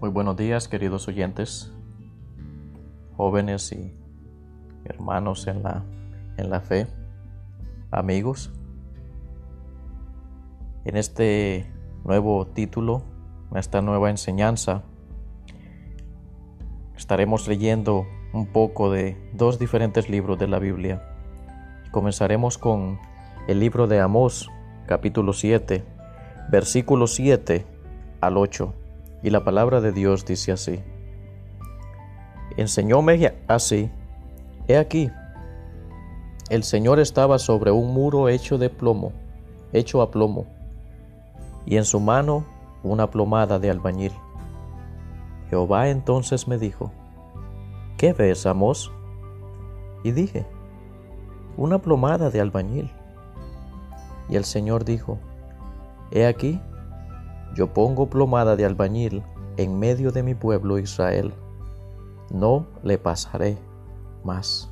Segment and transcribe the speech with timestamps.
[0.00, 1.72] Muy buenos días queridos oyentes,
[3.16, 3.92] jóvenes y
[4.84, 5.84] hermanos en la,
[6.36, 6.86] en la fe,
[7.90, 8.52] amigos.
[10.84, 11.66] En este
[12.04, 13.02] nuevo título,
[13.50, 14.84] en esta nueva enseñanza,
[16.96, 21.02] estaremos leyendo un poco de dos diferentes libros de la Biblia.
[21.90, 23.00] Comenzaremos con
[23.48, 24.50] el libro de Amós,
[24.86, 25.84] capítulo 7,
[26.48, 27.66] versículo 7
[28.20, 28.72] al 8
[29.22, 30.80] y la palabra de Dios dice así.
[32.56, 33.90] Enseñóme así,
[34.68, 35.10] he aquí,
[36.48, 39.12] el Señor estaba sobre un muro hecho de plomo,
[39.72, 40.46] hecho a plomo,
[41.66, 42.44] y en su mano
[42.84, 44.12] una plomada de albañil.
[45.50, 46.92] Jehová entonces me dijo,
[47.96, 48.92] ¿qué ves, Amos?
[50.04, 50.46] Y dije,
[51.56, 52.92] una plomada de albañil.
[54.28, 55.18] Y el Señor dijo,
[56.10, 56.60] He aquí,
[57.54, 59.22] yo pongo plomada de albañil
[59.56, 61.32] en medio de mi pueblo Israel.
[62.30, 63.58] No le pasaré
[64.24, 64.70] más.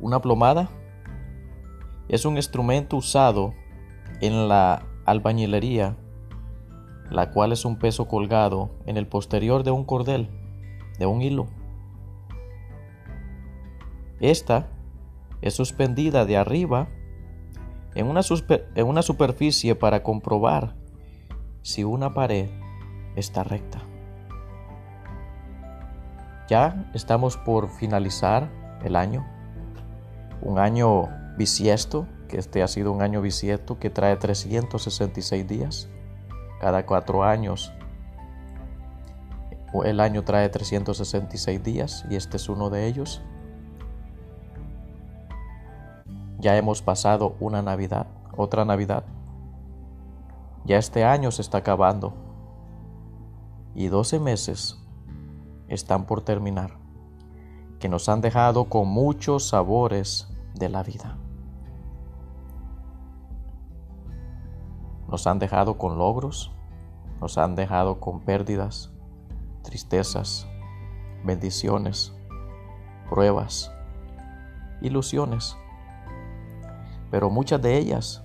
[0.00, 0.68] Una plomada
[2.08, 3.54] es un instrumento usado
[4.20, 5.96] en la albañilería,
[7.10, 10.28] la cual es un peso colgado en el posterior de un cordel,
[10.98, 11.46] de un hilo.
[14.20, 14.68] Esta
[15.42, 16.88] es suspendida de arriba
[17.94, 18.20] en una,
[18.74, 20.74] en una superficie para comprobar
[21.62, 22.48] si una pared
[23.16, 23.80] está recta.
[26.48, 28.50] Ya estamos por finalizar
[28.84, 29.26] el año,
[30.42, 35.88] un año bisiesto, que este ha sido un año bisiesto que trae 366 días.
[36.60, 37.72] Cada cuatro años
[39.84, 43.22] el año trae 366 días y este es uno de ellos.
[46.46, 49.02] Ya hemos pasado una Navidad, otra Navidad.
[50.64, 52.14] Ya este año se está acabando.
[53.74, 54.80] Y 12 meses
[55.66, 56.78] están por terminar,
[57.80, 61.18] que nos han dejado con muchos sabores de la vida.
[65.08, 66.52] Nos han dejado con logros,
[67.20, 68.92] nos han dejado con pérdidas,
[69.64, 70.46] tristezas,
[71.24, 72.14] bendiciones,
[73.10, 73.72] pruebas,
[74.80, 75.56] ilusiones
[77.10, 78.22] pero muchas de ellas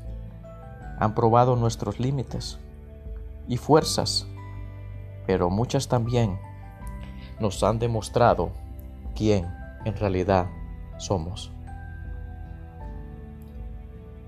[1.00, 2.59] han probado nuestros límites
[3.47, 4.28] y fuerzas,
[5.25, 6.40] pero muchas también
[7.40, 8.52] nos han demostrado
[9.16, 9.47] quién
[9.86, 10.47] en realidad
[10.97, 11.52] somos.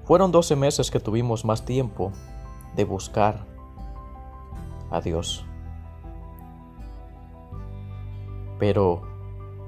[0.05, 2.11] Fueron 12 meses que tuvimos más tiempo
[2.75, 3.45] de buscar
[4.91, 5.45] a Dios.
[8.59, 9.01] Pero,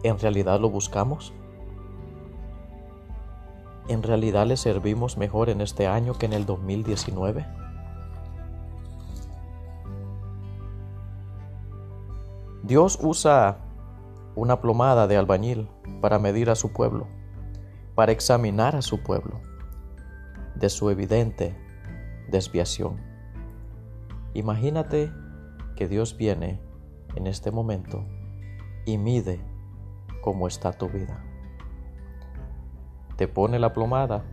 [0.03, 1.33] ¿en realidad lo buscamos?
[3.87, 7.45] ¿En realidad le servimos mejor en este año que en el 2019?
[12.63, 13.59] Dios usa
[14.35, 15.69] una plomada de albañil
[16.01, 17.07] para medir a su pueblo,
[17.93, 19.39] para examinar a su pueblo
[20.55, 21.55] de su evidente
[22.29, 22.99] desviación.
[24.33, 25.11] Imagínate
[25.75, 26.59] que Dios viene
[27.15, 28.03] en este momento
[28.85, 29.39] y mide
[30.21, 31.23] cómo está tu vida
[33.15, 34.23] te pone la plomada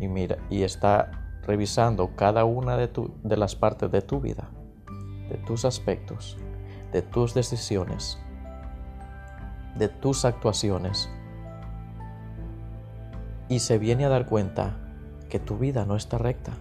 [0.00, 1.10] y mira y está
[1.42, 2.90] revisando cada una de,
[3.22, 4.50] de las partes de tu vida,
[5.30, 6.36] de tus aspectos,
[6.92, 8.18] de tus decisiones,
[9.76, 11.10] de tus actuaciones.
[13.48, 14.76] Y se viene a dar cuenta
[15.30, 16.52] que tu vida no está recta,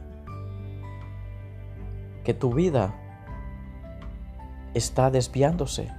[2.24, 2.96] que tu vida
[4.74, 5.92] está desviándose.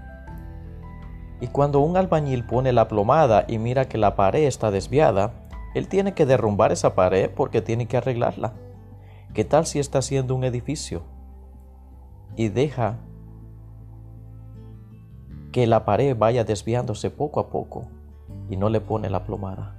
[1.41, 5.33] Y cuando un albañil pone la plomada y mira que la pared está desviada,
[5.79, 8.53] él tiene que derrumbar esa pared porque tiene que arreglarla.
[9.33, 11.03] ¿Qué tal si está haciendo un edificio
[12.37, 12.99] y deja
[15.53, 17.89] que la pared vaya desviándose poco a poco
[18.51, 19.77] y no le pone la plomada?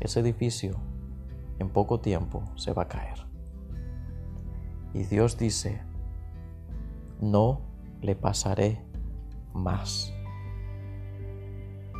[0.00, 0.76] Ese edificio
[1.58, 3.18] en poco tiempo se va a caer.
[4.94, 5.82] Y Dios dice,
[7.20, 7.60] no
[8.00, 8.82] le pasaré
[9.52, 10.12] más.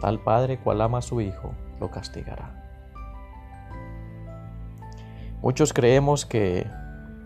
[0.01, 2.60] Tal padre cual ama a su hijo lo castigará.
[5.43, 6.67] Muchos creemos que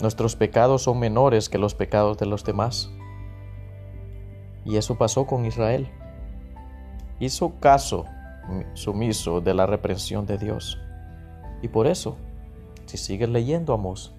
[0.00, 2.90] nuestros pecados son menores que los pecados de los demás.
[4.64, 5.90] Y eso pasó con Israel.
[7.18, 8.04] Hizo caso
[8.74, 10.78] sumiso de la reprensión de Dios.
[11.62, 12.16] Y por eso,
[12.86, 14.12] si sigues leyendo Amos,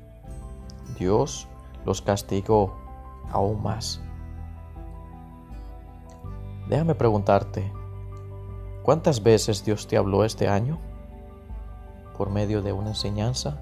[0.99, 1.47] Dios
[1.85, 2.75] los castigó
[3.31, 4.01] aún más.
[6.67, 7.71] Déjame preguntarte,
[8.83, 10.79] ¿cuántas veces Dios te habló este año?
[12.17, 13.61] ¿Por medio de una enseñanza?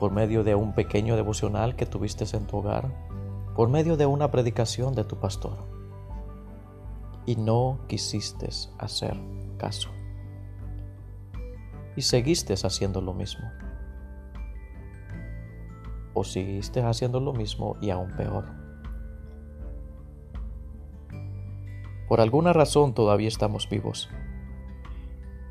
[0.00, 2.90] Por medio de un pequeño devocional que tuviste en tu hogar,
[3.54, 5.58] por medio de una predicación de tu pastor.
[7.26, 8.48] Y no quisiste
[8.78, 9.14] hacer
[9.58, 9.90] caso.
[11.96, 13.46] Y seguiste haciendo lo mismo.
[16.14, 18.46] O seguiste haciendo lo mismo y aún peor.
[22.08, 24.08] Por alguna razón todavía estamos vivos.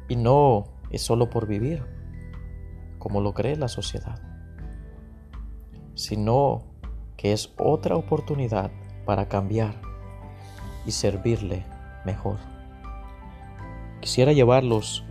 [0.07, 1.85] Y no es solo por vivir,
[2.97, 4.28] como lo cree la sociedad
[5.99, 6.61] sino
[7.17, 8.71] que es otra oportunidad
[9.05, 9.75] para cambiar
[10.85, 11.65] y servirle
[12.05, 12.37] mejor.
[13.99, 15.03] Quisiera llevarlos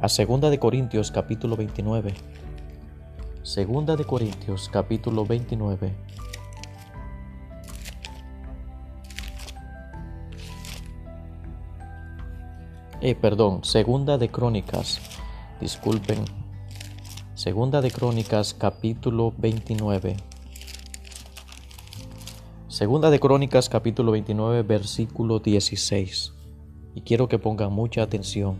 [0.00, 2.14] a 2 de Corintios capítulo 29.
[3.44, 5.94] Segunda de Corintios capítulo 29.
[13.02, 15.00] Eh, perdón, Segunda de Crónicas.
[15.60, 16.24] Disculpen
[17.44, 20.16] Segunda de Crónicas capítulo 29.
[22.68, 26.32] Segunda de Crónicas capítulo 29 versículo 16.
[26.94, 28.56] Y quiero que pongan mucha atención,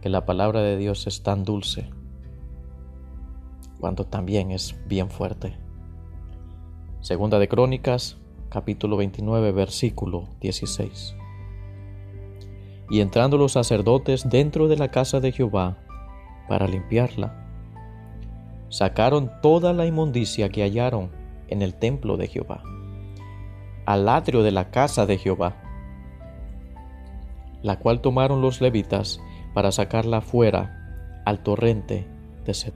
[0.00, 1.90] que la palabra de Dios es tan dulce,
[3.80, 5.56] cuando también es bien fuerte.
[7.00, 8.16] Segunda de Crónicas
[8.48, 11.16] capítulo 29 versículo 16.
[12.90, 15.78] Y entrando los sacerdotes dentro de la casa de Jehová
[16.48, 17.43] para limpiarla,
[18.74, 21.12] sacaron toda la inmundicia que hallaron
[21.46, 22.64] en el templo de Jehová,
[23.86, 25.54] al atrio de la casa de Jehová,
[27.62, 29.20] la cual tomaron los levitas
[29.54, 32.08] para sacarla fuera al torrente
[32.44, 32.72] de Sed.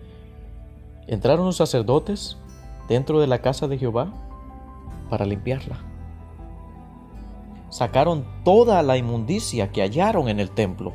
[1.09, 2.39] Entraron los sacerdotes
[2.89, 4.12] dentro de la casa de Jehová
[5.11, 5.81] para limpiarla.
[7.71, 10.93] Sacaron toda la inmundicia que hallaron en el templo.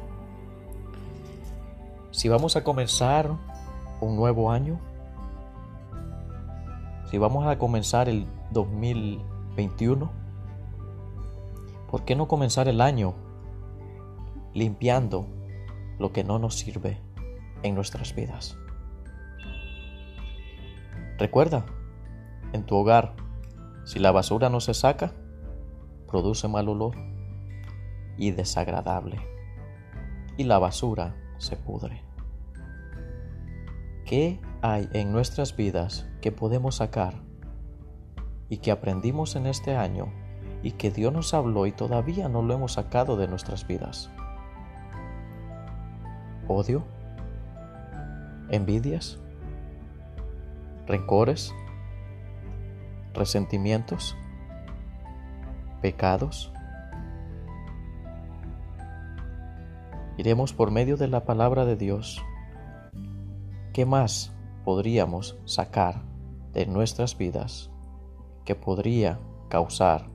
[2.11, 3.31] Si vamos a comenzar
[3.99, 4.79] un nuevo año,
[7.13, 10.11] si vamos a comenzar el 2021,
[11.91, 13.13] ¿por qué no comenzar el año
[14.55, 15.27] limpiando
[15.99, 16.97] lo que no nos sirve
[17.61, 18.57] en nuestras vidas?
[21.19, 21.67] Recuerda,
[22.51, 23.13] en tu hogar,
[23.85, 25.11] si la basura no se saca,
[26.07, 26.95] produce mal olor
[28.17, 29.19] y desagradable,
[30.35, 32.01] y la basura se pudre.
[34.03, 37.15] ¿Qué hay en nuestras vidas que podemos sacar
[38.47, 40.07] y que aprendimos en este año
[40.63, 44.09] y que Dios nos habló y todavía no lo hemos sacado de nuestras vidas.
[46.47, 46.85] Odio,
[48.47, 49.19] envidias,
[50.87, 51.53] rencores,
[53.13, 54.15] resentimientos,
[55.81, 56.53] pecados.
[60.17, 62.23] Iremos por medio de la palabra de Dios.
[63.73, 64.32] ¿Qué más
[64.63, 66.01] podríamos sacar
[66.53, 67.69] de nuestras vidas
[68.45, 69.19] que podría
[69.49, 70.07] causar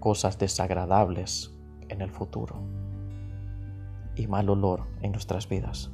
[0.00, 1.54] cosas desagradables
[1.88, 2.56] en el futuro
[4.16, 5.90] y mal olor en nuestras vidas.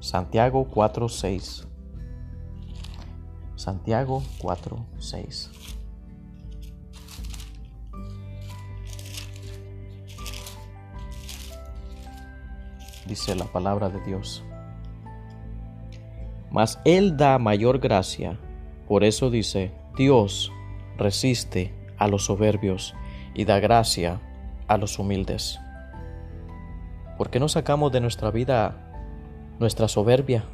[0.00, 1.66] Santiago 4:6.
[3.56, 5.50] Santiago 4:6.
[13.06, 14.42] Dice la palabra de Dios
[16.54, 18.38] mas Él da mayor gracia.
[18.86, 20.52] Por eso dice, Dios
[20.96, 22.94] resiste a los soberbios
[23.34, 24.20] y da gracia
[24.68, 25.58] a los humildes.
[27.18, 28.76] ¿Por qué no sacamos de nuestra vida
[29.58, 30.44] nuestra soberbia?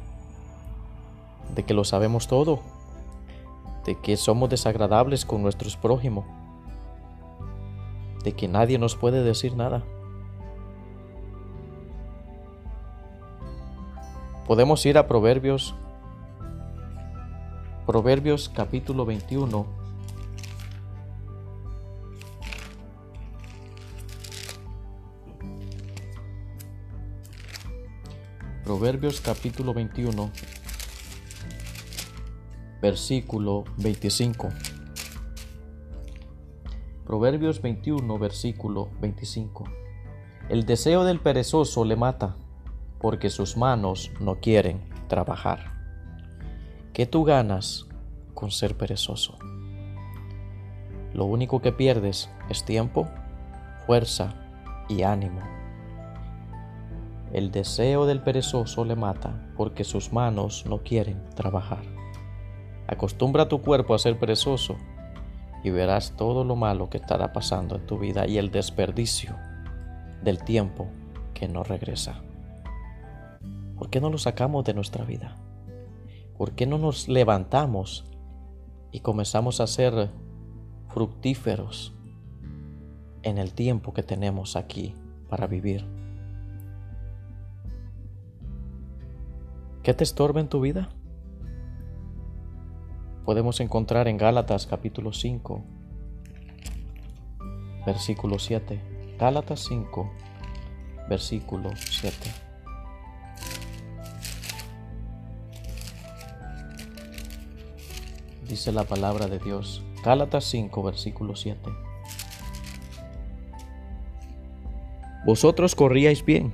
[1.53, 2.61] De que lo sabemos todo,
[3.85, 6.25] de que somos desagradables con nuestros prójimos,
[8.23, 9.83] de que nadie nos puede decir nada.
[14.47, 15.75] Podemos ir a Proverbios
[17.91, 19.65] Proverbios capítulo 21.
[28.63, 30.31] Proverbios capítulo 21,
[32.81, 34.47] versículo 25.
[37.05, 39.65] Proverbios 21, versículo 25.
[40.47, 42.37] El deseo del perezoso le mata,
[43.01, 44.79] porque sus manos no quieren
[45.09, 45.80] trabajar.
[46.93, 47.87] ¿Qué tú ganas
[48.33, 49.37] con ser perezoso?
[51.13, 53.07] Lo único que pierdes es tiempo,
[53.85, 54.33] fuerza
[54.89, 55.39] y ánimo.
[57.31, 61.83] El deseo del perezoso le mata porque sus manos no quieren trabajar.
[62.87, 64.75] Acostumbra tu cuerpo a ser perezoso
[65.63, 69.37] y verás todo lo malo que estará pasando en tu vida y el desperdicio
[70.21, 70.89] del tiempo
[71.33, 72.21] que no regresa.
[73.77, 75.37] ¿Por qué no lo sacamos de nuestra vida?
[76.41, 78.03] ¿Por qué no nos levantamos
[78.91, 80.09] y comenzamos a ser
[80.87, 81.93] fructíferos
[83.21, 84.95] en el tiempo que tenemos aquí
[85.29, 85.85] para vivir?
[89.83, 90.89] ¿Qué te estorba en tu vida?
[93.23, 95.63] Podemos encontrar en Gálatas capítulo 5,
[97.85, 99.15] versículo 7.
[99.19, 100.11] Gálatas 5,
[101.07, 102.50] versículo 7.
[108.51, 109.81] Dice la palabra de Dios.
[110.03, 111.57] Gálatas 5, versículo 7.
[115.25, 116.53] Vosotros corríais bien.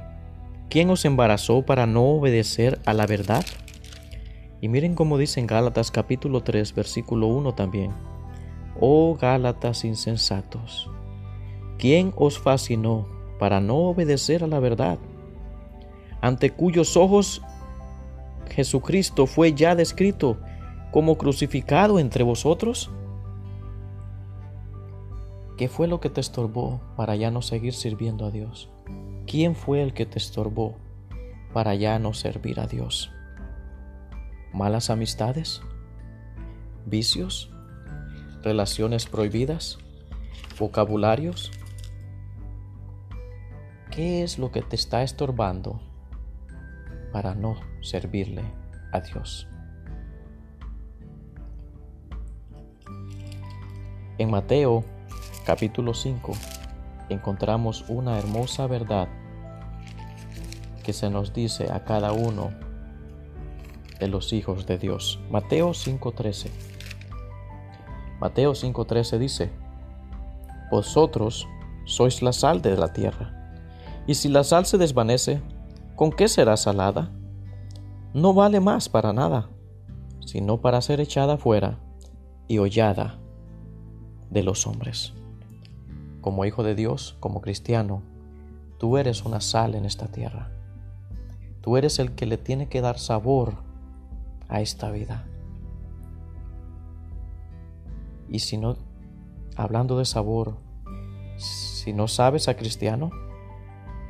[0.70, 3.44] ¿Quién os embarazó para no obedecer a la verdad?
[4.62, 7.89] Y miren cómo dice en Gálatas capítulo 3, versículo 1 también.
[8.80, 10.92] Oh Gálatas insensatos,
[11.80, 13.08] ¿quién os fascinó
[13.39, 15.00] para no obedecer a la verdad?
[16.22, 17.42] Ante cuyos ojos
[18.51, 20.38] Jesucristo fue ya descrito
[20.91, 22.89] como crucificado entre vosotros?
[25.58, 28.70] ¿Qué fue lo que te estorbó para ya no seguir sirviendo a Dios?
[29.25, 30.77] ¿Quién fue el que te estorbó
[31.53, 33.12] para ya no servir a Dios?
[34.53, 35.62] ¿Malas amistades?
[36.86, 37.51] ¿Vicios?
[38.44, 39.79] ¿Relaciones prohibidas?
[40.60, 41.51] ¿Vocabularios?
[43.91, 45.82] ¿Qué es lo que te está estorbando
[47.12, 48.44] para no servirle
[48.91, 49.48] a Dios?
[54.19, 54.83] En Mateo
[55.45, 56.31] capítulo 5
[57.09, 59.07] encontramos una hermosa verdad
[60.83, 62.50] que se nos dice a cada uno
[64.00, 65.19] de los hijos de Dios.
[65.29, 66.50] Mateo 5:13.
[68.19, 69.51] Mateo 5:13 dice,
[70.71, 71.47] Vosotros
[71.86, 73.53] sois la sal de la tierra.
[74.07, 75.43] Y si la sal se desvanece,
[75.95, 77.12] ¿con qué será salada?
[78.15, 79.51] No vale más para nada,
[80.25, 81.77] sino para ser echada fuera
[82.47, 83.19] y hollada
[84.29, 85.13] de los hombres.
[86.22, 88.01] Como hijo de Dios, como cristiano,
[88.77, 90.50] tú eres una sal en esta tierra.
[91.62, 93.55] Tú eres el que le tiene que dar sabor
[94.48, 95.25] a esta vida.
[98.29, 98.77] Y si no,
[99.55, 100.55] hablando de sabor,
[101.38, 103.12] si no sabes a cristiano,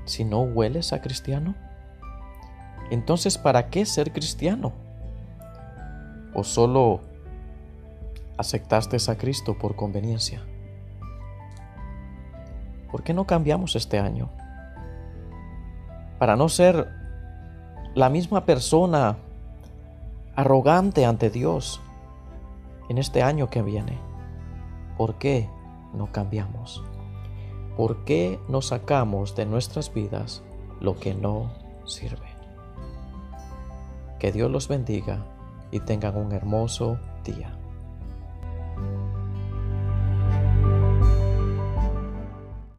[0.06, 1.56] si no hueles a cristiano?
[2.90, 4.72] Entonces, ¿para qué ser cristiano?
[6.34, 7.02] ¿O solo
[8.38, 10.42] aceptaste a Cristo por conveniencia?
[12.92, 14.30] ¿Por qué no cambiamos este año?
[16.20, 16.90] Para no ser
[17.96, 19.18] la misma persona
[20.36, 21.82] arrogante ante Dios
[22.90, 23.98] en este año que viene.
[24.98, 25.50] ¿Por qué
[25.94, 26.84] no cambiamos?
[27.76, 30.44] ¿Por qué no sacamos de nuestras vidas
[30.80, 31.52] lo que no
[31.86, 32.28] sirve?
[34.20, 35.26] Que Dios los bendiga
[35.72, 37.57] y tengan un hermoso día.